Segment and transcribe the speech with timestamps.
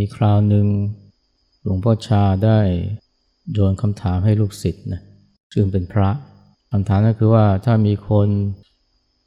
[0.00, 0.66] มีคราวหนึ่ง
[1.62, 2.58] หลวงพ่อชาได้
[3.52, 5.02] โยนคำถามให้ลูกศิษย์นะ
[5.52, 6.08] ซึ่งเป็นพระ
[6.72, 8.28] คำถามนั่นคือว่าถ้ามีคน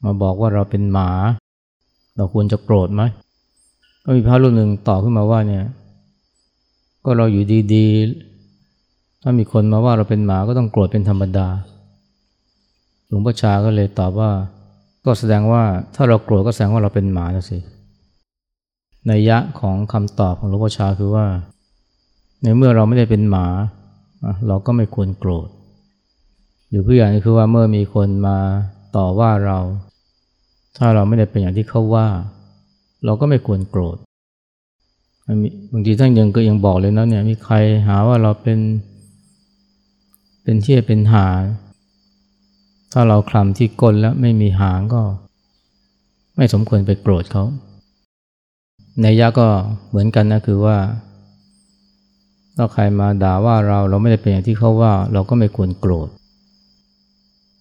[0.04, 1.10] มาบอกว่าเราเป็นหมา
[2.16, 3.02] เราควรจะโกรธไหม
[4.04, 5.64] ก็มีพระรูปหนึ่งตอบขึ้นมาว่าเนี่ย
[7.04, 7.44] ก็เราอยู่
[7.74, 11.48] ดีๆ ถ้ามีคนมาว่าเราเป็นหมาก็ต้องโกรธเป็นธรรมดา
[13.08, 14.30] หลวงพ่อชาก็เลยตอบว่า
[15.04, 15.62] ก็แสดงว่า
[15.94, 17.58] ถ้าเราโกรธก็แสดงว่าเราเป็นหมานะสิ
[19.10, 21.26] นยะของคำตอบของหลวงพ่อชาคือว่า
[22.42, 23.46] ในเมื่อเราไม่ได้เป็นหมา
[24.48, 25.48] เราก็ไม่ควรโกรธ
[26.68, 28.38] หรือเพื่อนคือว่าเมื่อมีคนมา
[28.96, 29.58] ต่อว่าเรา
[30.76, 32.08] ถ้าเราไม่ได้เป็นอย่างที่เขาว่า
[33.04, 33.96] เราก็ไม่ควรโกรธ
[35.72, 37.54] บางทีท่านยังก็ยังบอกเลยนะเนี่ยมีใคร
[37.86, 38.58] หาว่าเราเป็น
[40.42, 41.26] เป็นเที่ยเป็นหา
[42.92, 45.02] ถ้าเราคลำที่ก้นแล้วไม่มีหางก็
[46.36, 47.44] ไม่สมควรไปโกรธเขา
[49.02, 49.46] ในยะก็
[49.88, 50.76] เหมือนกันนะคือว่า
[52.56, 56.08] ถ้าใครมาด่าว่าเราเราไม่ได้เป็นอย่างที่เขาว่า เราก็ไม่ควรโกรธ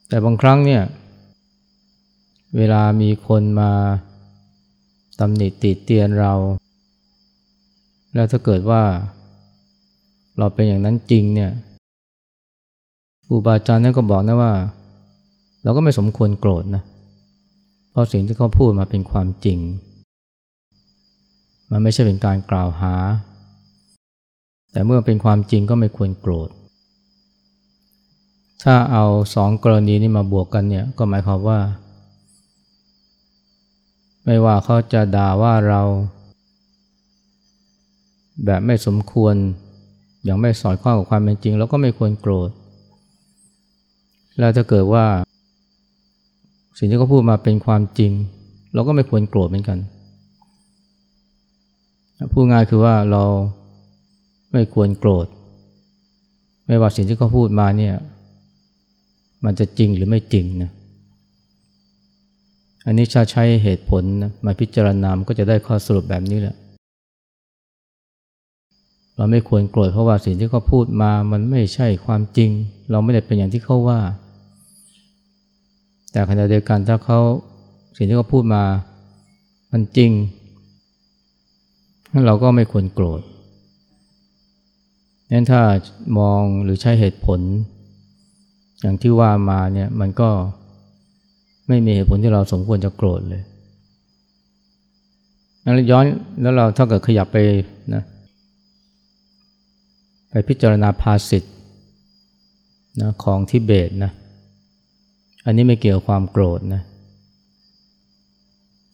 [0.09, 0.83] แต่บางครั้งเนี่ย
[2.57, 3.71] เวลามีคนมา
[5.19, 6.33] ตำหนิติเตียนเรา
[8.13, 8.81] แล้วถ้าเกิดว่า
[10.37, 11.51] เราเป็นอย่างนั้นจริงเนี่ย
[13.27, 14.53] ครูบาอาจารย์นั่นก็บอกนะว่า
[15.63, 16.83] เราก็ไม่สมควรโกรธนะ
[17.91, 19.59] เพราะสิ่งที่เขาพูดมาเป็นความจริง
[21.75, 22.93] มันไม่ใช่เป็นการกล่าวหา
[24.71, 26.49] แต่เมื่อเป็นความจริงก็ไม่ควรโกรธ
[28.63, 31.59] ถ้าเอาสองกรณีนี้มาบวกกันเนี่ยก็หมายความว่า
[34.25, 35.81] ไม่ว่าเขาจะด่าว่าเรา
[38.45, 39.35] แบบไม่สมควร
[40.23, 42.49] อย่างไม่สอดคล้องกับความเป็นจริงเราก็ไม่ควรโกรธ
[44.39, 45.05] แล้วถ้าเกิดว่า
[46.77, 48.11] สิ่งที่เขาพูดมาเป็นความจริง
[48.73, 49.79] เราก็ไม่ควรโกรธเหมือนกัน
[52.31, 53.23] พูดง่ายคือว่าเรา
[54.51, 55.27] ไม่ควรโกรธ
[56.67, 57.95] ไม่ว่าสิ่งที่เขาพูดมาเนี่ย
[59.45, 60.71] มันจะจริงหรือไม่จริงนะ
[62.85, 66.55] อันนี้ชาใช้เหตุผลนะมาพิจารณามันก็จะได้ข้อสรุปแบบนี้แหละ
[69.15, 72.49] เราไม่ควรโกรธเพราะว่าสิ่งที่เขาพูดมามันไม่ใช่ความจริง
[72.91, 73.99] เราไม่ได้เป็นอย่างที่เขาว่า
[76.11, 77.19] แต่ขณะเดียวกันถ้าเขา
[77.97, 78.63] สิ่งที่เขาพูดมา
[79.71, 80.11] มันจริง
[82.25, 83.21] เราก็ไม่ควรโกรธ
[85.31, 85.61] นั้นถ้า
[86.19, 87.39] มองหรือใช้เหตุผล
[88.81, 90.29] อย่างที่ว่ามาเนี่ยมันก็
[91.67, 93.43] ไม่มีเหตุผลที่เราสมควรจะโกรธเลย
[95.63, 96.05] นั้นย้อน
[96.41, 97.37] แล้วเราถ้าเกิดขยับไป
[97.93, 98.03] นะ
[100.29, 101.53] ไปพิจารณาภาสิทธ์
[103.01, 104.11] นะของทิเบตนะ
[105.45, 106.81] อันนี้ไม่เกี่ยวความโกรธนะ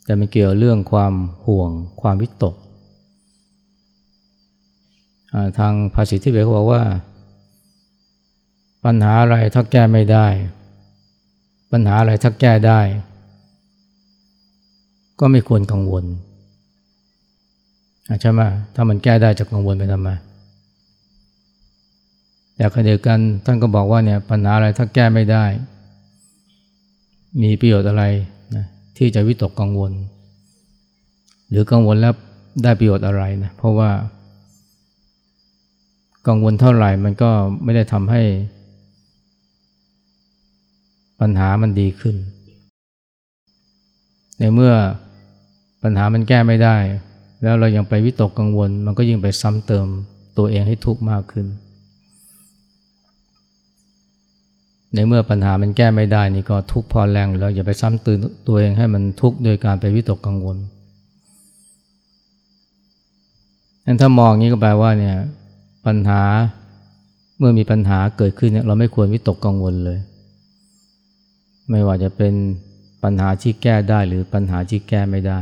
[0.06, 1.14] แต่มันเกี่ยวเรื่องความ
[1.46, 2.56] ห่วงความวิตก
[5.60, 6.82] ทางภาษิตที่เบเขาบอกว่า
[8.86, 10.28] ปัญหาอะไรถ้าแก้ไม่ได้
[11.72, 12.80] ปัญหาอะไรถ้าแก้ได้
[15.20, 16.06] ก็ไม่ควรกังวล
[18.22, 18.42] ใช่ไหม
[18.76, 20.10] ถ้ามันแก้ได้จะกังวลไปทำไม
[22.56, 25.46] แต่ขณะเดียวกันท่านก็บอกว่าเนี่ยปัญหาอะไรถ้าแก้ไม่ได้
[27.42, 28.04] มีประโยชน์อะไร
[28.56, 28.66] นะ
[28.98, 29.92] ที่จะวิตกกังวล
[31.50, 32.14] หรือกังวลแล้ว
[32.64, 33.90] ได้ประโยชน์อะไรนะเพราะว่า
[36.28, 37.30] กังวลเท่าไหร่มันก็
[37.64, 38.22] ไม่ได้ทำให้
[41.20, 42.16] ปัญหามันดีขึ้น
[44.40, 44.74] ในเมื่อ
[45.84, 46.78] ปัญหามันแก้ไม่ได้
[47.44, 49.88] แล้วเรายังไปวิตกกังวล มันก็ยิ่งไปซ้ำเติม
[50.38, 51.48] ตัวเองให้ทุกข์มากขึ้น
[54.94, 58.18] ในเมื่อปัญหามันแก้ไม่ได้นี่ก็ทุกข์พอแรงแล้วอย่าไปซ้ำเติม
[58.48, 60.58] ตัวเองให้มันทุกข์โดยการไปวิตกกังวล
[63.86, 65.16] นั้นถ้ามองนี้ก็แปลว่าเนี่ย
[65.86, 66.22] ปัญหา
[67.38, 70.00] เมื่อมีปัญหาเกิดขึ้นเนี่ยเราไม่ควรวิตกกังวลเลย
[71.70, 72.34] ไม่ว่าจะเป็น
[73.04, 75.40] ปัญหาที่แก้ได้หรือปัญหาที่แก้ไม่ได้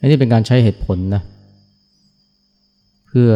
[0.00, 1.22] อันนี้เป็นการใช้เหตุผลนะ
[3.08, 3.32] เพื่อ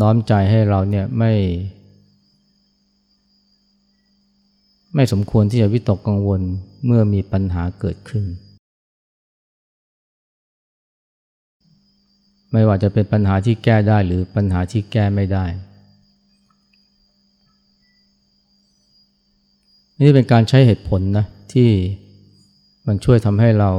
[0.00, 1.32] น้อมใจให้เราเนี่ยไม่
[4.94, 6.40] ไม่สมควรที่จะวิตกกังวล
[6.86, 8.24] เมื่อมีปัญหาเกิดขึ้น
[12.56, 15.44] ไม่ว่าจะเป็นปัญหาที่แก้ได้หรือปัญหาที่แก้ไม่ได้
[20.00, 21.70] นี่เป็นการใช้เหตุผลนะที่
[22.86, 23.70] มันช่วยทำให้เรา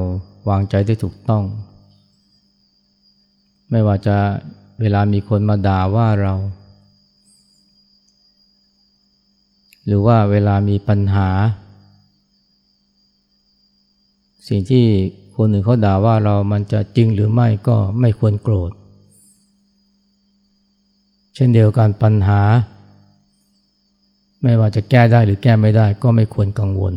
[0.50, 1.44] วางใจได้ถูกต้อง
[3.72, 4.18] ไม่ว่าจะ
[4.82, 6.34] เวลามีคนมาด่าว่าเรา
[9.86, 11.30] หรือว่าเวลามีปัญหา
[14.48, 14.86] สิ่งที่
[15.36, 18.72] คนอื่นเขาด่าว่าเรามันจะจริงหรือไม่ก็ไม่ควรโกรธ
[21.36, 22.42] เช่นเดียวกันปัญหา
[24.44, 26.96] ไม่ว่าจะแก้ได้หรือแก้ไม่ได้ก็ไม่ควรกังวล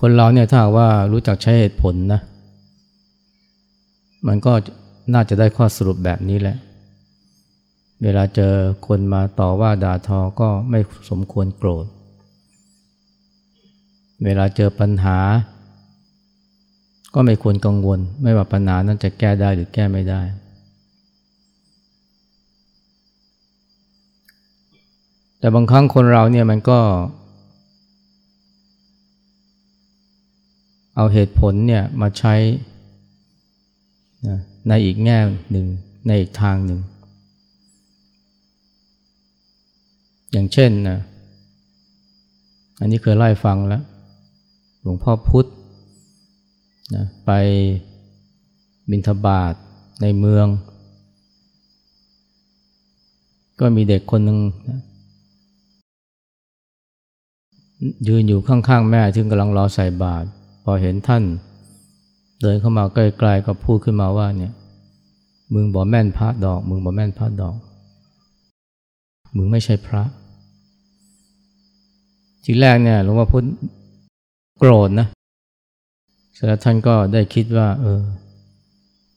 [0.00, 2.20] คนเราเนี่ยถ้าว่ารู้จักใช้เหตุผลนะ
[4.26, 4.52] มันก็
[5.14, 6.56] น่าจะได้ข้อสรุปแบบนี้แหละ
[8.02, 8.54] เวลาเจอ
[8.86, 10.80] คนมาต่อว่าด่าทอก็ไม่
[11.10, 11.86] สมควรโกรธ
[14.22, 15.18] เวลาเจอปัญหา
[17.14, 20.22] ก็ไม่ควรกังวล ไม่ว่าปัญหานั้นจะแก้ได้หรือแก้ไม่ได้
[25.38, 26.80] แต่บางครั้งคนเราเนี่ยมันก็
[30.96, 32.34] เอาเหตุผลเนี่ยมาใช้
[34.68, 35.18] ในอีกแง่
[35.50, 35.66] หนึ่ง
[36.06, 36.80] ในอีกทางหนึ่ง
[40.32, 40.98] อย่างเช่นนะ
[42.80, 43.82] อันนี้เคยไล่ฟังแล้ว
[44.86, 45.46] หลวงพ่อพุธ
[46.94, 47.30] นะไป
[48.90, 49.54] บินทบาท
[50.02, 50.46] ในเมือง
[53.60, 54.38] ก็มีเด็กคนหนึ่ง
[54.68, 54.80] นะ
[58.08, 60.26] ยืนอยู่ข้างๆแม่ซึ่งกำลังรอใส่บาตร
[60.64, 61.22] พอเห็นท่าน
[62.40, 64.52] เดินเข้ามาใกล้ๆก็พูดขึ้นมาว่าเนี่ย
[65.54, 67.56] มึงบอกแม่นพระดอก มึงบอกแม่นพระดอก
[69.36, 70.02] มึงไม่ใช่พระ
[72.44, 73.44] ทีแรกเนี่ยหลวงพ่อพุธ
[74.66, 75.08] โกรธนะ
[76.34, 78.02] เสร็จแล้วท่านก็ได้คิดว่า เออ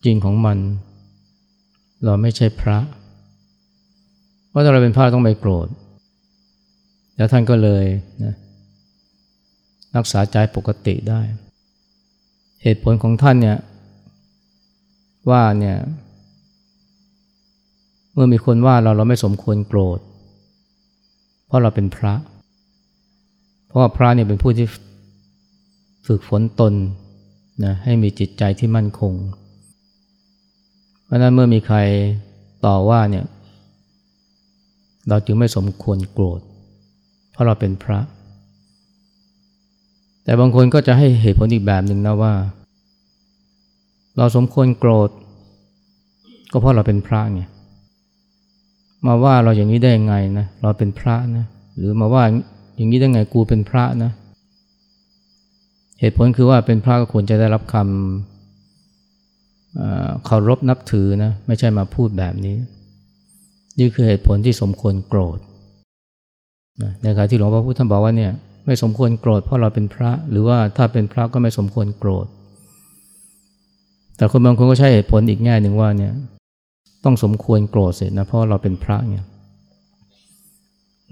[0.06, 0.58] จริงของมัน
[2.06, 2.78] เราไม่ใช่พระ
[4.50, 5.68] เพราะถ้าเราเป็นพระต้องไม่โกรธ
[7.18, 7.86] แล้วท่านก็เลย
[8.24, 8.34] นะ
[9.96, 11.22] รักษาใจปกติได้
[12.64, 13.58] เหตุผลของท่านเนี่ย
[15.30, 15.78] ว่าเนี่ย
[18.14, 20.00] เมื่อมีคนว่าเราเราไม่สมควรโกรธ
[21.48, 22.14] เพราะเราเป็นพระ
[23.68, 24.68] เพราะพระเนี่ยเป็นผู้ที่
[26.07, 26.74] ฝึกฝนตน
[27.63, 29.13] นะให้มีจิตใจที่มั่นคง
[31.06, 31.77] เพราะนั้นเมื่อมีใคร
[32.65, 33.25] ต่อว่าเนี่ย
[35.09, 36.42] เราจึงไม่สมควรโกรธ
[37.31, 38.00] เพราะเราเป็นพระ
[40.24, 42.33] แต่บางคนก็จะให้เหตุผลอีกแบบหนึ่งนะว่า
[44.18, 45.10] เราสมควรโกรธ
[46.51, 47.42] ก็เพราะเราเป็นพระไง
[49.06, 51.45] มาว่าเราอย่างนี้ได้ยังไงนะเราเป็นพระนะ
[51.77, 52.24] หรือมาว่า
[52.75, 54.12] อย่างนี้ได้ไงกูเป็นพระนะ
[56.00, 57.86] เหตุผลคือว่าเป็นพระก็ควรจะได้รับคำ
[60.26, 62.58] เคารพนับถือนะไม่ใช่มาพูดแบบนี้
[63.80, 65.40] นี่คือเหตุผลที่สมควรโกรธ
[67.02, 68.32] ในขณะที่หลวงพ่อพุทธท่านบอกว่าเนี่ย
[68.66, 72.26] ไม่สมควรโกรธเพราะเราเป็นพระ หรือว่าถ้าเป็นพระก็ไม่สมควรโกรธ
[74.18, 76.14] แต่คนบางคนก็ใช้เหตุผลอีกแง่หนึ่งว่าเนี่ย
[77.04, 79.24] ต้องสมควรโกรธเสร็จนะเพราะเราเป็นพระเนี่ย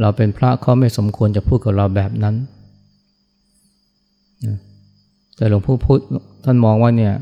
[0.02, 2.36] เราเป็นพระเขาไม่สมควรจะพูดกับเราแบบนั้น
[5.36, 6.00] แต่หลวงพ่อพูด
[6.46, 7.14] ท่านมองว่าเนี่ย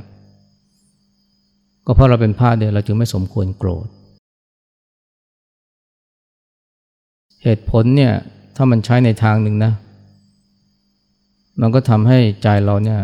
[1.86, 3.88] ก็เพราะเราเป็นพระเดียวเราจึงไม่สมควรโกรธ
[7.44, 8.14] เหตุผลเนี่ย
[8.56, 9.74] ถ้ามันใช้ในทางหนึ่งนะ
[11.62, 13.00] มันก็ทำให้ใจเราเนี่ย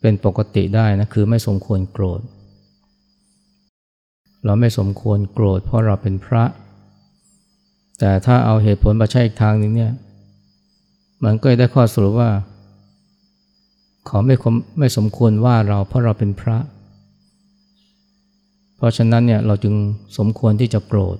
[0.00, 2.20] เป็นปกติได้นะคือไม่สมควรโกรธ
[4.44, 6.44] เราไม่สมควรโกรธเพราะเราเป็นพระ
[7.98, 9.92] แต่ถ้าเอาเหตุผลมาใช้อีกทางหนึ่งเนี่ย
[11.24, 12.30] มันก็ได้ข้อสรุปว่า
[14.06, 14.36] เขาไม่
[14.78, 16.58] ไม่สมควรว่าเราเพราะเราเป็นพระ
[18.76, 19.74] เพราะฉะนั้นเนี่ยเราจึง
[20.18, 21.16] สมควรที่จะโกรธ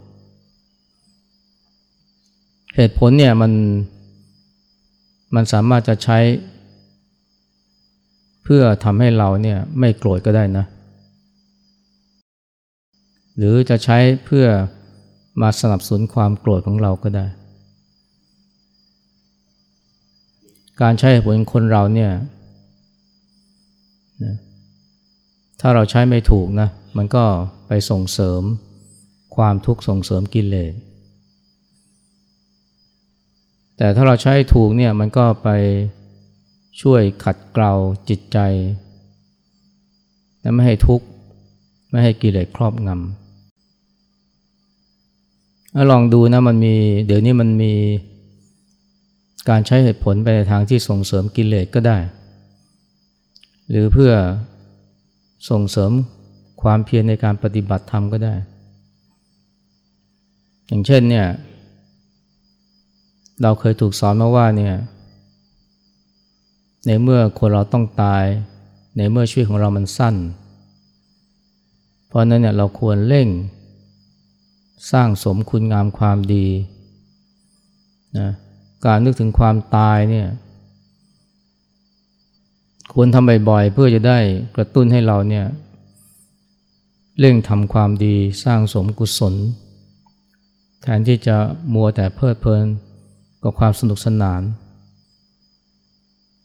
[2.77, 3.53] เหตุผลเนี่ยมัน
[5.35, 6.19] มันสามารถจะใช้
[8.45, 10.65] เพื่อทำให้เราเนี่ยไม่โกรธก็ได้นะ
[13.37, 14.47] หรือจะใช้เพื่อ
[15.41, 17.27] มาสนับสนุนความโกรธของเราก็ได้
[20.81, 22.11] การใช้เหตุผลคนเราเนี่ย
[24.25, 24.37] นะ
[25.61, 27.25] ถ้าเราใช้ไม่ถูกนะ มันก็
[27.67, 28.43] ไปส่งเสริม
[29.37, 30.73] ความทุกข์ส่งเสริมกิเลส
[33.77, 35.49] แต่ถ้าเราใช้ถูกเนี่ยมันก็ไป
[36.81, 37.73] ช่วยขัดเกลา
[38.09, 38.39] จิตใจ
[40.41, 41.07] และไม่ให้ทุกข์
[41.91, 43.01] ไม่ให้กิเลสครอบงำ
[45.91, 46.75] ลองดูนะมันมี
[47.07, 47.75] เดี๋ยวนี้มันมี
[49.49, 51.99] การใช้เหตุผลไปในทางที่ส่งเสริมกิเลสก็ได้
[53.71, 54.13] หรือเพื่อ
[55.49, 55.93] ส่งเสริม
[56.63, 58.35] ความเพียรในการปฏิบัติธรรมก็ได้
[60.67, 61.27] อย่างเช่นเนี่ย
[63.43, 64.75] เราเคยถูกสอนมาว่าเนี่ย
[66.87, 68.25] ในเมื่อคนเราต้องตาย
[68.97, 70.15] ในเมื่อชีวิตของเรามันสั้น
[72.07, 73.29] เพราะนั้นเนี่ยเราควรเร่ง
[74.93, 76.47] สร้างสมคุณงามความดี
[78.19, 78.29] นะ
[78.85, 80.29] การนึกถึงความตายเนี่ย
[82.99, 84.19] ควรทำบ่อยๆ เพื่อจะได้
[84.57, 85.47] กระตุ้นให้เราเนี่ย
[87.19, 89.35] เร่งทำความดีสร้างสมกุศล
[90.83, 91.37] แทนที่จะ
[91.75, 92.65] มัวแต่เพลิดเพลิน
[93.43, 94.43] กับความสนุกสนาน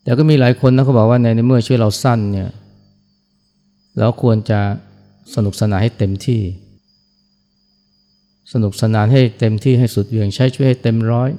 [0.03, 2.49] แต่ก็มีหลายคนนะเขาบอกว่าในเมื่อชีวิตเราสั้นเนี่ย
[3.97, 4.59] เราควรจะ
[5.35, 6.41] สนุกสนานให้เต็มที่
[8.53, 11.29] สนุกสนานให้เต็มที่ให้สุดเวียงใช้ชีวิตให้เต็มร้อย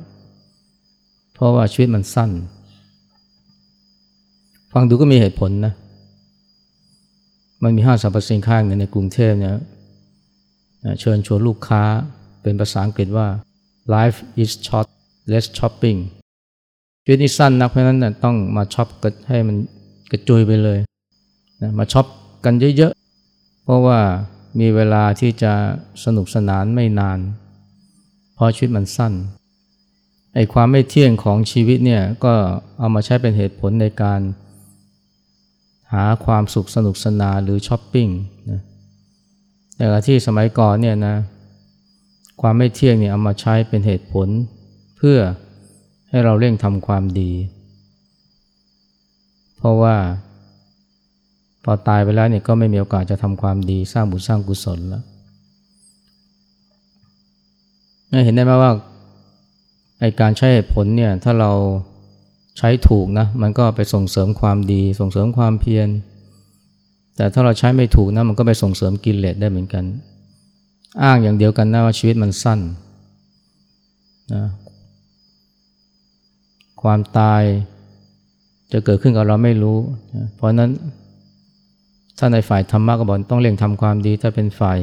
[1.35, 2.33] เพราะว่าชีวิตมันสั้น
[4.73, 5.75] ฟังดูก็มีเหตุผลนะ
[7.63, 9.57] มันมีห้างสรรพสินค้าหนึ่งในกรุงเทพเนี่ย
[11.01, 11.83] เชิญชวนลูกค้า
[12.43, 13.27] เป็นภาษาอังกฤษว่า
[13.95, 14.87] life is short
[15.33, 15.99] let's shopping
[17.05, 19.57] ชีวิตนี้สั้นนักเพราะนั้นนะต้องมาช็อปกันให้มัน
[20.11, 20.79] กระจุยไปเลย
[21.63, 22.07] นะมาช็อป
[22.45, 23.99] กันเยอะๆ เพราะว่า
[24.61, 25.53] มีเวลาที่จะ
[26.05, 27.19] สนุกสนานไม่นาน
[28.35, 29.13] เพราะชีวิตมันสั้น
[30.35, 32.35] ไอ้ความไม่เที่ยงของชีวิตเนี่ยก็
[32.79, 34.21] เอามาใช้เป็นเหตุผลในการ
[35.93, 38.09] หาความสุขสนุกสนานหรือช้อปปิ้ง
[38.51, 38.61] นะ
[39.77, 41.17] แต่ที่สมัยก่อนเนี่ยนะ
[42.41, 44.29] ความไม่เที่ยงเนี่ยเอามาใช้เป็นเหตุผล
[44.97, 45.19] เพื่อ
[46.09, 47.33] ให้เราเร่งทำความดี
[49.57, 49.97] เพราะว่า
[51.65, 54.99] พอตายไปแล้วเนี่ยก็ไม่มีโอกาสจะทำความดีสร้างบุญสร้างกุศลแล้
[58.19, 58.73] วเห็นได้ไหมว่า
[60.01, 61.51] ไอการใช้เหตุผลเนี่ยถ้าเรา
[62.59, 65.89] ใช้ถูกนะมันก็ไปส่งเสริมความดีส่งเสริมความเพียร
[67.17, 69.85] แต่ถ้าเราใช้ไม่ถูกนะมันก็ไปส่งเสริมกิเลสได้เหมือนกัน
[71.03, 72.61] อ้างอย่างเดียวกันนะว่าชีวิตมันสั้น
[74.33, 74.45] นะ
[76.83, 77.43] ความตาย
[78.73, 79.79] จะเกิดขึ้นกับเราไม่รู้
[80.15, 80.71] นะเพราะนั้น
[82.19, 84.79] ถ้าในฝ่ายธรรมะก็บอกต้องเร่งทำความดีถ้าเป็นฝ่าย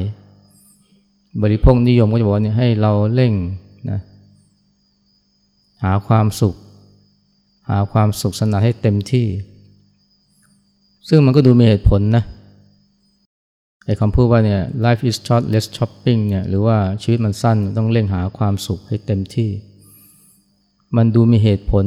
[1.42, 3.32] บริโภคนิยมก็จะบอกเนี่ยให้เราเร่ง
[3.90, 3.98] นะ
[5.82, 6.54] หาความสุข
[7.70, 9.26] หาความสุขสนานให้เต็มที่
[11.08, 12.24] ซึ่งมันก็ดูมีเหตุผลนะ
[13.84, 19.50] ไอ้คำพูดว่าเนี่ย life is short less shopping เนี่ยหรือว่าชีวิตมันสั้นต้องเร่งหาความสุขให้เต็มที่
[20.96, 21.84] มันดูมีเหตุผล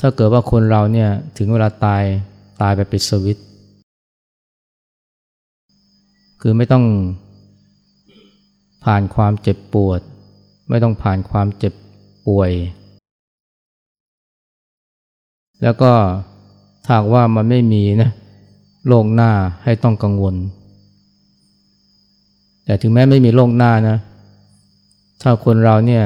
[0.00, 2.04] ถ้าเกิดว่าคนเราเนี่ยถึงเวลาตาย
[2.62, 3.38] ตายไปปิดสวิต
[6.40, 6.84] คือไม่ต้อง
[8.84, 10.00] ผ่านความเจ็บปวด
[10.70, 11.74] ไม่ต้องผ่านความเจ็บ
[12.26, 12.50] ป่วย
[15.62, 15.92] แล้วก็
[16.84, 18.10] ถ้าว่ามันไม่มีนะ
[18.88, 19.30] โลกหน้า
[19.64, 20.34] ให้ต้องกังวล
[22.64, 23.96] แต่ถึงแม้ไม่มีโลกหน้านะ
[25.22, 26.04] ถ้าคนเราเนี่ย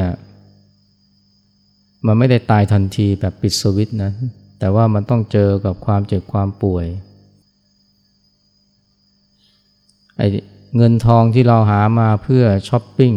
[2.06, 4.12] มันไม่ได้ตายทันทีแบบปิดสวิตนะ
[4.58, 6.86] แต่ว่ามันต้องเจอกับความเจ็บความป่วย
[10.16, 10.22] ไอ
[10.76, 13.14] เงินทองที่เราหามาเพื่อช้อปปิ้ง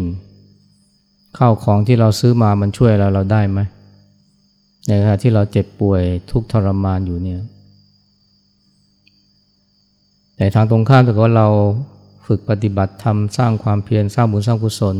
[1.37, 3.59] ข้าวของที่เราซื้อมามันช่วยเราเราได้ไหม
[4.87, 6.01] ในขณะที่เราเจ็บป่วย
[6.31, 7.41] ทุกทรมานอยู่เนี่ย
[10.35, 11.47] แต่ทางตรงข้ามถ้าเกิดว่าเรา
[12.27, 14.97] ฝึกปฏิบัติทำสร้างความเพียรสร้างบุญสร้างกุศล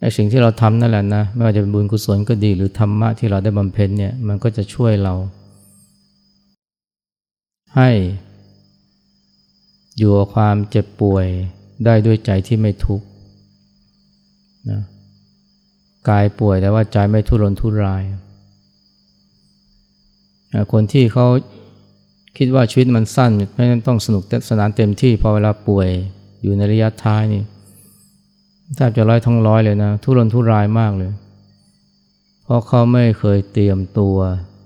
[0.00, 5.14] ไอ้สิ่งที่เราทำนั่นแหละนะไม่ว่าจะเป็นบุญกุศลก็ดี หรือธรรมะที่เราได้บำเพ็ญเนี่ยมันก็จะช่วยเรา
[7.76, 7.90] ให้
[9.98, 11.26] อยู่กับความเจ็บป่วย
[11.84, 13.06] ได้ด้วยใจที่ไม่ทุกข์
[14.70, 14.80] นะ
[16.08, 18.02] กายป่วยแต่ว่าใจไม่ทุรนทุราย
[20.72, 21.26] คนที่เขา
[22.36, 25.88] คิดว่าชีวิตมันสั้นไม่ต้องสนุกสนานเต็มที่พอเวลาป่วย
[26.42, 27.42] อยู่ในระยะท้ายนี่
[28.76, 31.12] แทบจะร้อยทั้งร้อยเลยนะ ทุรนทุรายมากเลย
[32.42, 34.16] เพราะเขาไม่เคยเตรียมตัว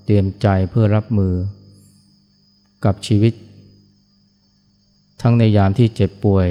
[0.05, 1.35] เตรียมใจเพื่อรับมือ
[2.85, 3.33] กับชีวิต
[5.23, 6.49] ทั้งในยามที่เจ็บป่วย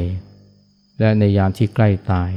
[0.99, 2.29] และในยามที่ใกล้ตาย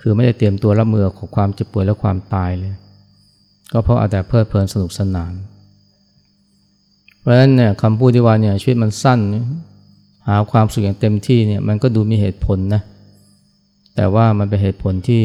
[0.00, 2.72] คือไม่ได้เตรียมตัวรับมือกับความเจ็บป่วยและความตายเลย
[3.72, 5.32] ก็เพราะอาแต่เพลิดเพลินสนุกสนาน
[7.20, 9.20] เพราะฉะนั้นเนี่ยคำพูดที่ว่าเนี่ยชีวิตมันสั้น
[10.28, 12.82] หาความสุขอย่างเต็มที่เนี่ยมันก็ดูมีเหตุผลนะ
[13.96, 15.24] แต่ว่ามันเป็นเหตุผลที่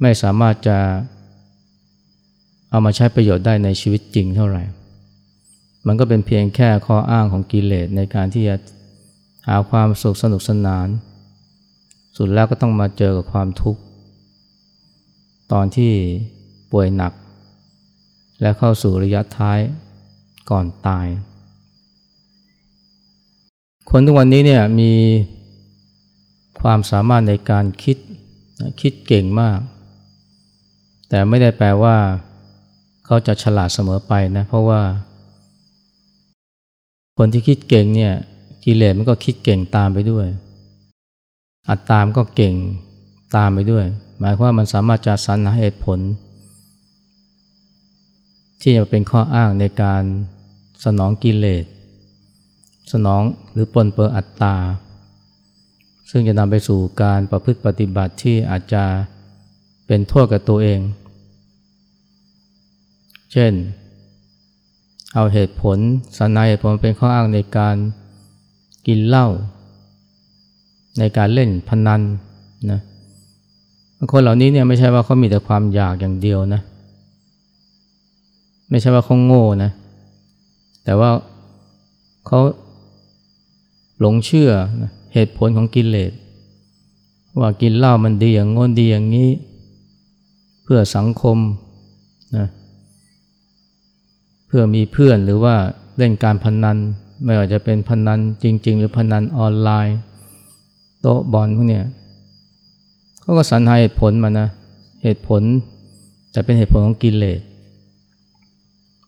[0.00, 0.78] ไม่สามารถจะ
[2.70, 4.62] เอามาใช้ประโยชน์ได้ในชีวิตจริงเท่าไหร่
[5.86, 8.56] มันก็เป็นเพียงแค่ข้ออ้างของกิเลสในการที่จะ
[9.46, 10.88] หาความสุขสนุกสนาน
[12.16, 13.80] สุดแล้วก็ต้องมาเจอกับความทุกข์
[15.52, 15.92] ตอนที่
[16.72, 17.12] ป่วยหนัก
[18.40, 19.58] และเข้าสู่ระยะท้าย
[20.50, 21.06] ก่อนตาย
[23.90, 24.92] คนทุกวันนี้เนี่ยมี
[26.60, 27.96] ความสามารถในการคิด
[28.80, 29.58] คิดเก่งมาก
[31.08, 31.96] แต่ไม่ได้แปลว่า
[33.06, 34.80] เขาจะฉลาดเสมอไปนะเพราะว่า
[37.18, 38.14] คนที่คิดเก่งเนี่ย
[38.64, 40.26] กิเลสมันก็คิดเก่งตามไปด้วย
[41.68, 42.54] อัตตามก็เก่ง
[43.36, 43.86] ตามไปด้วย
[44.20, 45.98] หมายความว่ามันสามารถจะสรรหาเหตุผล
[48.60, 50.02] ที่จะเป็นข้ออ้างในการ
[50.84, 51.64] สนองกิเลส
[52.92, 53.22] สนอง
[53.52, 54.56] หรือปนเปื้ออัตตา
[56.10, 58.84] ซึ่งจะนำไปสู่การประพฤติปฏิบัติที่อาจจะ
[59.86, 60.80] เป็นโทษกับตัวเอง
[63.32, 63.52] เช่น
[65.14, 65.78] เอาเหตุผล
[66.18, 67.76] สนายเหตุผลเป็นข้ออ้างในการ
[68.86, 69.28] กินเหล้า
[70.98, 72.00] ในการเล่นพนัน
[72.70, 72.80] นะ
[74.12, 76.62] คนเหล่านี้เนี่ยไม่ใช่ว่าเขามีแต่ความอยากอย่างเดียวนะ
[78.70, 79.70] ไม่ใช่ว่าเขาโง่นะ
[80.84, 81.10] แต่ว่า
[82.26, 82.40] เขา
[84.00, 84.50] หลงเชื่อ
[84.82, 86.12] นะเหตุผลของกิเลส
[87.40, 89.30] ว่ากินเหล้ามันดีอย่างงนดีอย่างนี้
[90.62, 91.38] เพื่อสังคม
[92.36, 92.46] นะ
[94.46, 95.56] เพื่อมีเพื่อนหรือว่า
[95.98, 96.76] เล่นการพนัน
[97.24, 99.98] ไม่ว่าจะเป็นพนันจริง ๆ หรือพนันออนไลน์
[101.00, 101.84] โต๊ะบอลพวกเนี้ย
[103.20, 104.48] เขาก็สรรหาเหตุผลมานะ
[105.02, 105.42] เหตุผล
[106.32, 107.40] แต่เป็นเหตุผลของกิเลส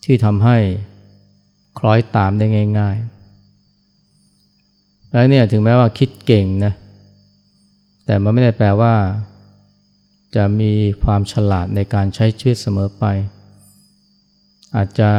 [0.04, 0.56] ที่ทำให้
[1.78, 2.46] คล้อยตามได้
[2.78, 6.72] ง่าย ๆ แล้วเนี่ยถึงแม้ว่าคิดเก่งนะ
[8.06, 8.94] แต่มันไม่ได้แปลว่า
[10.36, 13.04] จะมีความฉลาดในการใช้ชีวิตเสมอไป
[14.76, 15.10] อาจจะ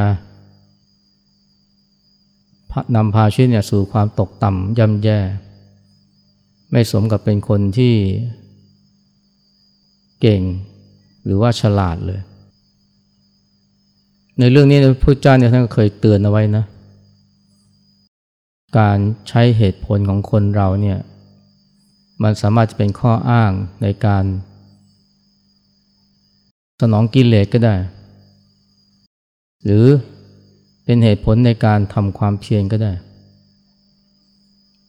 [2.95, 5.19] นำพาชีวิตเนี่ยสู่ความตกต่ำย่ำแย่
[6.71, 7.93] ไม่สมกับเป็นคนที่
[10.25, 10.43] เก่ง
[11.25, 12.21] หรือว่าฉลาดเลย
[14.39, 16.65] ในเรื่องนี้พระพุทธเจ้าเนี่ยท่านเคยเตือนเอาไว้นะ
[18.79, 18.97] การ
[19.29, 20.99] ใช้เหตุผลของคนเราเนี่ย
[22.23, 24.23] มันสามารถจะเป็นข้ออ้างในการ
[26.81, 27.75] สนองกิเลสก็ได้
[29.63, 29.85] หรือ
[30.83, 32.91] เป็นเหตุผลในการทำความเพียรก็ได้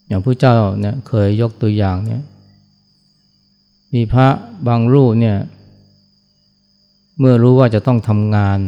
[0.07, 2.23] อย่างพระเจ้าเนี่ยเคยยกตัวอย่างเนี่ย
[3.95, 4.29] มีพระ
[4.69, 5.37] บางรูปเนี่ย
[7.19, 8.59] เมื่อรู้ว่าจะต้องทำงาน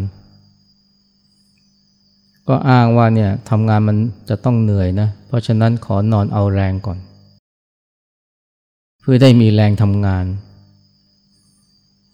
[2.49, 3.97] ก็อ้างว่าเนี่ยทำงานมัน
[4.29, 6.99] จะต้องเหนื่อยนะ เพราะฉะนั้นขอนอนเอาแรงก่อน
[9.01, 10.25] เพื่อได้มีแรงทำงาน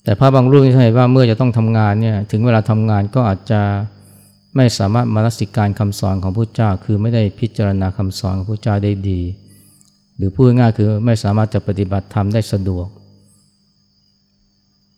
[0.05, 3.61] แต่พระบางรูปนี่ใช่ว่าเมื่อจะต้องทำงานเนี่ยถึงเวลาทำงานก็อาจจะ
[4.57, 9.21] ไม่สามารถมารัสิการคำสอนของพระเจ้า คือไม่ได้พิจารณาคำสอนของพระเจ้าได้ดี
[10.17, 12.87] หรือพูดง่ายคือไม่สามารถจะปฏิบัติธรรมได้สะดวก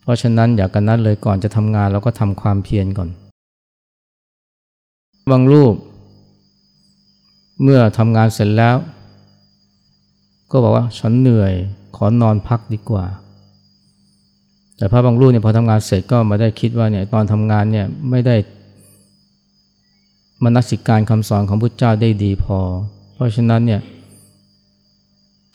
[0.05, 3.09] เพราะฉะนั้นอย่ากกันนั้นเลยก่อนจะทำงานเราก็ทำความเพียรก่อน
[5.31, 5.73] บางรูป
[7.61, 8.75] เมื่อทำงานเสร็จแล้ว
[10.51, 11.53] ก็บอกว่าฉันเหนื่อย
[11.95, 13.05] ขอนอนพักดีกว่า
[14.77, 18.35] แต่พระบางรูปเนี่ยพอทำงานเสร็จก็มาได้คิดว่าเนี่ยตอนทำงานเนี่ยไม่ได้
[20.43, 22.57] มนัสิการคำสอนของพุทธเจ้าได้ดีพอ
[23.13, 23.81] เพราะฉะนั้นเนี่ย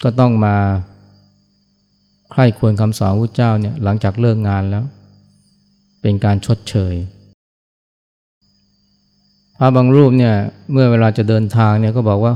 [0.02, 0.56] ก็ต้องมา
[2.32, 4.84] ใครควรคำสอนพระเจ้าเนี่ยหลังจากเลิกงานแล้ว
[6.02, 6.94] เป็นการชดเชย
[9.58, 10.34] พระบางรูปเนี่ย
[10.72, 12.34] เมื่อเวลาจะเดินทางเนี่ยก็บอกว่า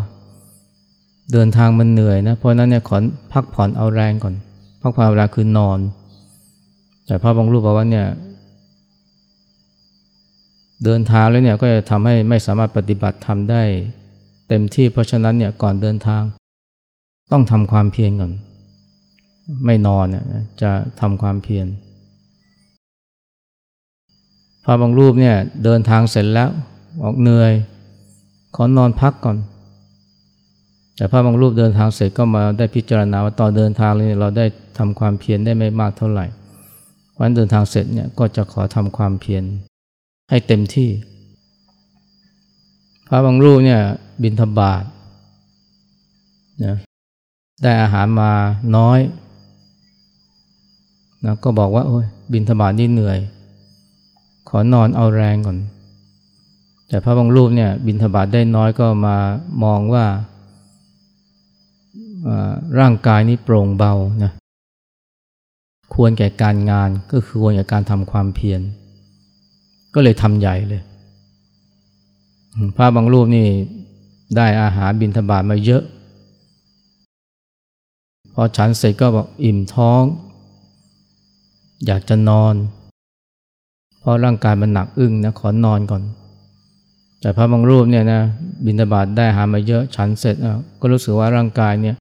[1.33, 2.97] เดินทางมันเหนื่อยนะเพราะนั้นเนี่ยขอ
[3.33, 4.35] พักผ่อนเอาแรงก่อน
[4.83, 5.79] พักผ่อนเวลาคือนอน
[7.07, 8.07] แต่พระบางรูปบอกว่าเนี่ย
[10.85, 13.63] เดินทางแล้วเนี่ยก็จะทำให้ไม่สามารถปฏิบัติทำได้
[14.49, 16.23] เต็มที่เพราะฉะนั้นเนี่ยก่อนเดินทาง
[17.33, 18.33] ต้องทำความเพียรก่อน
[19.65, 20.07] ไม่นอน
[20.63, 21.67] จะทำความเพียร
[24.65, 26.51] พระบางรูปเนี่ยเดินทางเสร็จแล้ว
[27.03, 27.53] ออกเหนื่อย
[28.55, 29.37] ขอนอนพักก่อน
[30.97, 34.47] แต่พระบางรูปเดินทางเสร็จก็มาได้พิจารณาว่าตอนเดินทางเลยเราได้
[34.79, 36.27] ทำความเพียรได้ไม่มากเท่าไหร่
[37.19, 39.45] วันเดินทางเสร็จเนี่ยก็จะขอทำความเพียร
[40.31, 40.91] ให้เต็มที่
[43.09, 43.81] พระบางรูปเนี่ย
[44.23, 44.85] บินทบาท
[46.65, 46.77] นะ
[47.63, 48.31] ได้อาหารมา
[48.77, 48.99] น้อย
[51.25, 53.19] นะก็บอกว่าโอ้ยบินธบาตนี่เหนื่อย
[54.49, 55.59] ขอนอนเอาแรงก่อน
[56.89, 59.17] แต่พระบางรูปเนี่ยบินธบาตได้น้อยก็มา
[59.65, 60.05] มองว่า
[62.79, 63.93] ร่างกายนี้โปร่งเบา
[64.25, 64.33] นะ
[65.95, 68.61] ควรแก่การงานก็คือควรแก่การทำความเพียร
[69.95, 70.83] ก็เลยทำใหญ่เลย
[72.77, 73.47] พระบางรูปนี่
[74.37, 75.83] ได้อาหารบินธบาตมาเยอะ
[78.35, 80.03] พอฉันเสร็จก็บอกอิ่มท้อง
[81.87, 82.55] อยากจะนอน
[84.01, 86.03] เพราะร่างกายมันหนักอึ้งนะขอนอนก่อน
[87.21, 88.21] แต่พระบางรูปเนี่ยนะ
[88.65, 90.37] บินบาตได้หามาเยอะฉันเสร็จ
[90.81, 91.97] ก็รู้สึกว่าร่างกายเนี่ย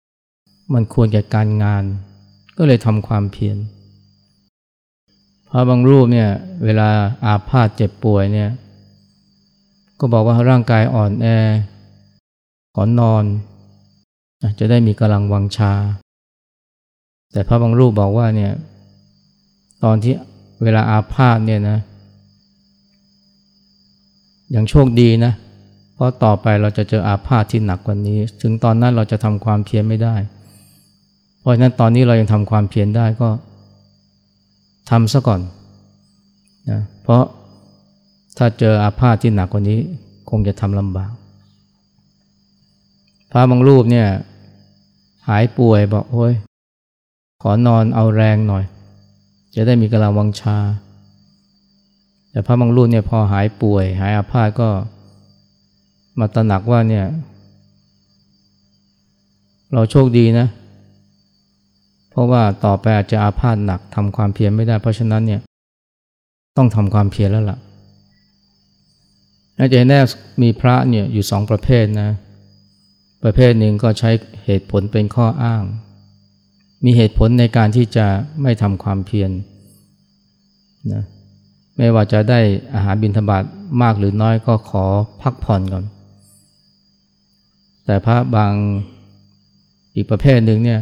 [0.74, 1.84] มันควรแก่การงาน
[2.58, 3.58] ก็เลยทำความเพียร
[5.50, 6.30] พระบางรูปเนี่ย
[6.63, 6.89] เวลา
[7.26, 8.50] อาพาธเจ็บป่วยเนี่ย
[10.00, 11.28] ก็บอกว่าร่างกายอ่อนแอ
[12.76, 13.24] ขอนอน
[14.60, 15.74] จะได้มีกำลังวังชา
[17.32, 18.54] แต่พระบางรูปบอกว่าเนี่ย
[19.84, 20.13] ตอนที่
[20.63, 21.78] เวลาอาพาธเนี่ยนะ
[24.52, 25.34] อย่างโชคดีนะ
[25.93, 30.15] เพราะต่อไปเราจะเจออาพาธที่หนักกว่านี้ ถึงตอนนั้นเราจะทำความเพียรไม่ได้
[31.39, 33.30] เพราะฉะนั้นตอนนี้เรายังทำความเพียรได้ก็
[34.89, 35.41] ทำซะก่อน
[36.69, 37.24] นะเพราะ
[38.38, 39.80] ถ้าเจออาพาธที่หนักกว่านี้
[40.30, 41.12] คงจะทำลำบาก
[43.32, 44.08] พระบางรูปเนี่ย
[45.28, 46.34] หายป่วยบอกโอ้ย
[47.41, 48.63] ขอนอนเอาแรงหน่อย
[49.56, 50.58] จะได้มีกำลังวังชา
[52.32, 54.70] แต่พระบางรูปเนี่ยพอหายป่วย หายอาพาธก็
[56.20, 57.06] มาตระหนักว่าเนี่ย
[59.74, 60.48] เราโชคดีนะ
[62.10, 65.42] เพราะว่าต่อไปอาจจะอาพาธหนักทำความเพียรไม่ได้ เพราะฉะนั้นเนี่ย
[66.58, 67.58] ต้องทำความเพียรแล้วล่ะ
[69.60, 70.00] อาจารย์แน่
[70.42, 72.10] มีพระเนี่ยอยู่สองประเภทนะ
[73.24, 74.12] ประเภทหนึ่งก็ใช้
[74.46, 75.63] เหตุผลเป็นข้ออ้าง
[76.86, 78.08] มีเหตุผลในการที่จะ
[78.41, 79.32] ไม่ทำความเพียร
[80.93, 81.04] นะ
[81.78, 82.39] ไม่ว่าจะได้
[82.74, 83.43] อาหารบิณฑบาต
[83.82, 84.86] มากหรือน้อยก็ขอ
[85.22, 85.86] พักผ่อนก่อน
[87.86, 88.54] แต่พระบาง
[89.96, 90.82] อีกประเภทหนึ่งเนี่ย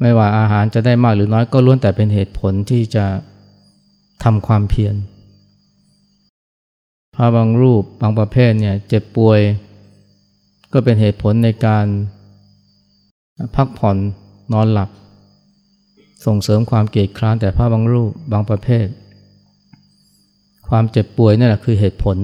[0.00, 3.06] ไม่ว่าอาหารจะได้มากหรือน้อยก็ล้วนแต่เป็นเหตุผลที่จะ
[4.24, 4.94] ทำความเพียร
[7.14, 9.40] พระบางรูปบางประเภทเนี่ยเจ็บป่วย
[10.72, 11.86] ก็เป็นเหตุผลในการ
[13.56, 13.96] พักผ่อน
[14.52, 14.90] นอนหลับ
[16.26, 18.86] ส่งเสริมความเกียดคร้านแต่พระบางรูปบางประเภท
[20.68, 22.16] ความเจ็บป่วยนี่แหละคือเหตุผล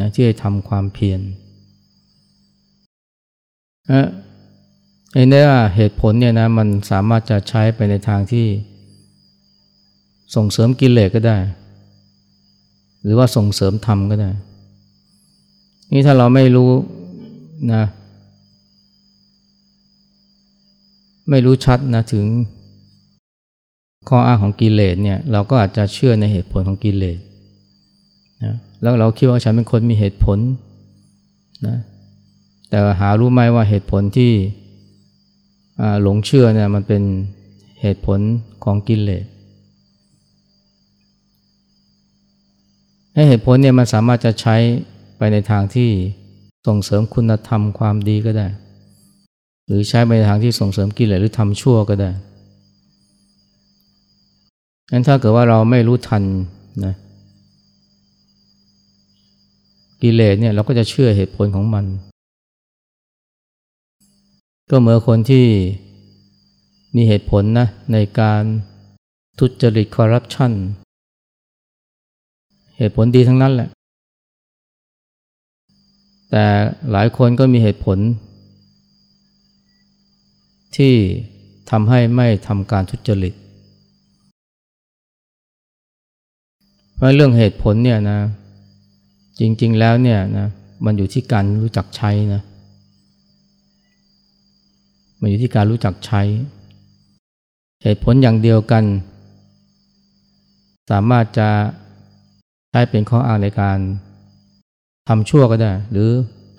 [0.00, 1.20] นะที่จะทำความเพียร
[5.12, 8.46] ไอ้เนี่ยเหตุผลเนี่ยนะมันสามารถจะใช้ไปในทางที่
[10.34, 11.38] ส่งเสริมกิเลสก็ได้
[13.02, 14.30] หรือว่าส่งเสริมธรรมก็ได้
[15.92, 16.70] นี่ถ้าเราไม่รู้
[17.72, 17.84] นะ
[21.30, 22.26] ไม่รู้ชัดนะถึง
[24.08, 27.18] ข้ออ้างของกิเลสเนี่ยเราก็อาจจะเชื่อในเหตุผลของกิเลส
[28.44, 30.38] นะแล้วเราคิดว่าฉันเป็นคนมีเหตุผล
[31.66, 31.76] นะ
[32.68, 34.32] แต่หารู้ไหมว่าเหตุผลที่
[36.02, 37.02] หลงเชื่อเนี่ยมันเป็น
[37.80, 38.18] เหตุผล
[38.64, 39.24] ของกิเลส
[43.14, 44.56] ให้เหตุผลเนี่ยมันสามารถจะใช้
[45.18, 45.90] ไปในทางที่
[46.66, 48.46] ส่งเสริมคุณธรรมความดีก็ได้
[49.70, 52.10] หรือใช้ไปในทางที่ส่งเสริมกิเลสหรือทำชั่วก็ได้
[54.92, 56.22] งั้นถ้าเกิดว่าเราไม่รู้ทัน
[56.84, 56.94] นะ
[60.02, 61.84] กิเลสเนี่ยเราก็จะเชื่อเหตุผลของมัน
[64.70, 65.46] ก็เหมือนคนที่
[66.96, 68.42] มีเหตุผลนะในการ
[69.38, 70.52] ทุจริตคอร์รัปชัน
[72.76, 73.68] เหตุผลดีทั้งนั้นแหละ
[76.30, 76.44] แต่
[76.90, 77.98] หลายคนก็มีเหตุผล
[80.76, 80.94] ที่
[81.70, 83.34] ทำให้ไม่ทำการทุจริต
[86.94, 88.18] เพราะเรื่องเหตุผลเนี่ยนะ
[89.40, 90.46] จริง ๆ แล้วเนี่ยนะ
[90.84, 92.42] มันอยู่ที่การรู้จักใช้นะ
[95.20, 96.22] มันอยู่ที่การรู้จักใช้
[97.82, 98.84] เหตุผลอย่างเดียวกัน
[100.90, 101.48] สามารถจะ
[102.70, 103.78] ใช้เป็นข้ออ้างในการ
[105.08, 106.10] ทำชั่วก็ได้ หรือ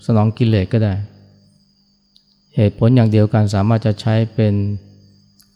[0.06, 0.93] สนองกิเลสก็ได้
[2.56, 4.54] เหตุผลอย่างเดียวกันสามารถจะใช้เป็น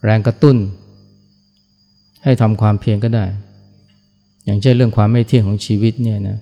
[0.04, 0.58] แรงกระตุ้น
[2.24, 3.26] ให้ทำความเพียรก็ได้
[4.46, 6.38] อย่างเช่นเรื่องความไม่เที่ยงของชีวิตเนี่ยนะ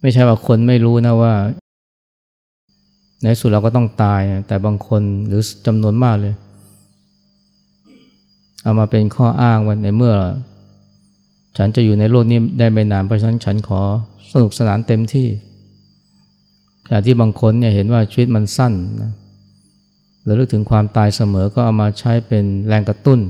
[0.00, 1.34] ไม่ใช่ว่าคนไม่รู้นะว่า
[3.22, 6.34] ในสุดเราก็ต้องตายแต่บางคนหรือจำนวนมากเลย
[8.62, 10.14] เอามาเป็นข้ออ้างวันในเมื่อ
[11.56, 13.80] ฉันจะอยู่ในโลกนี้ได้ไม่นานเพราะฉะนั้นฉันขอ
[14.32, 15.26] สนุกสนานเต็มที่
[16.88, 18.72] แต่ที่บางคนเนี่ยเห็นว่าชีวิตมันสั้น
[19.02, 19.12] นะ
[20.22, 23.20] หรือลึกถึงความตายเสมอก็เอามาใช้เป็นแรงกระตุ้น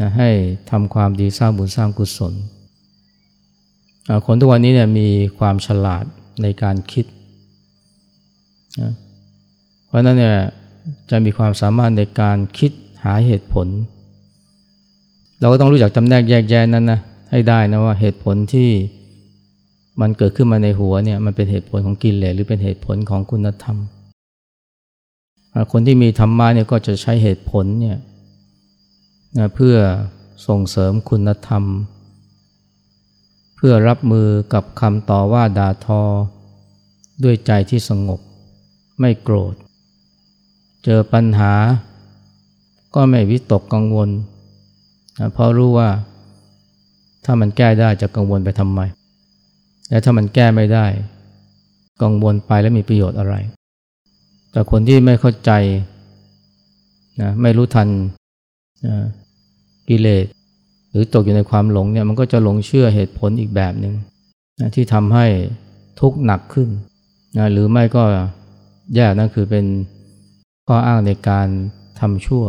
[0.00, 0.30] นะให้
[0.70, 2.34] ทำความดีสร้างบุญสร้างกุศล
[4.26, 6.04] คนทุกวันนี้เนี่ยมีความฉลาด
[6.42, 7.06] ในการคิด
[8.80, 8.92] นะ
[9.86, 10.36] เพราะนั้นเนี่ย
[11.10, 12.72] จะมีความสามารถในการคิด
[13.04, 13.66] หาเหตุผล
[15.40, 18.68] เราก็ต้องรู้จักจำแนกแยกแยะนั้นนะให้ได้นะว่าเหตุผลที่
[20.00, 23.76] มันเกิดขึ้นมาในหัวเนี่ยมันเป็นเหตุผลของกิเลสหรือเป็นเหตุผลของคุณธรรม
[25.72, 27.98] คนที่มีธรรมะเนี่ยก็จะใช้เหตุผลเนี่ย
[29.38, 29.76] นะเพื่อ
[30.46, 31.64] ส่งเสริมคุณธรรม
[33.56, 36.02] เพื่อรับมือกับคำต่อว่าด่าทอ
[37.24, 38.20] ด้วยใจที่สงบ
[39.00, 39.54] ไม่โกรธ
[40.84, 41.52] เจอปัญหา
[42.94, 44.10] ก็ไม่วิตกกังวล
[45.18, 45.88] นะเพราะรู้ว่า
[47.24, 48.80] ถ้ามันแก้ได้จะกังวลไปทำไม
[49.88, 50.86] และถ้ามันแก้ไม่ได้
[52.02, 53.34] กังวลไปแล้วมีประโยชน์อะไร
[54.52, 55.50] แต่คนที่ไม่เข้าใจ
[57.20, 57.88] นะไม่รู้ทัน
[58.86, 58.96] นะ
[59.88, 60.26] กิเลส
[60.90, 63.94] หรือตกอยู่ในความหลงเนี่ยมันก็จะหลงเชื่อเหตุผลอีกแบบหนึ่ง
[64.60, 65.26] นะที่ทำให้
[66.00, 66.68] ทุกข์หนักขึ้น
[67.38, 68.02] นะหรือไม่ก็
[68.94, 69.66] แย่นั่นคือเป็น
[70.66, 71.48] ข้ออ้างในการ
[72.00, 72.44] ทำชั่ว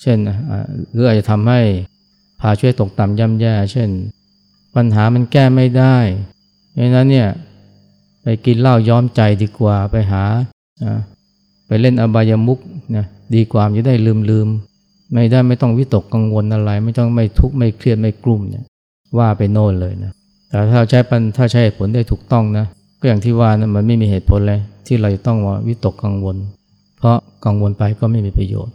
[0.00, 0.18] เช่น
[0.92, 1.60] หรืออาจจะทำให้
[2.40, 3.88] พาช่วยตกต่ำย่ำแย่ เช่น
[4.78, 5.96] ปัญหามันแก้ไม่ได้
[6.72, 7.28] เพราะนั้นเนี่ย
[8.22, 10.24] ไปกินเหล้าย้อมใจดีกว่าไปหา
[11.66, 12.58] ไปเล่นอบายมุก
[12.96, 14.48] นะดีกว่าจะได้ลืมลืม
[15.12, 18.64] ไม่ได้ไม่ต้องวิตกกังวลอะไร ไม่ต้องไม่ทุกข์ไม่เครียดไม่กลุ่มเนี่ย
[19.18, 20.12] ว่าไปโน่นเลยนะ
[20.48, 22.66] แต่ถ้าใช้ปัญถ้าใช้เหตุผลได้ถูกต้องนะ
[23.00, 26.36] ก็อย่างที่ว่านะมันไม่มีเหตุผลเลยที่เราจะต้องว่าวิตกกังวล
[26.98, 28.66] เพราะกังวลไปก็ไม่มีประโยชน์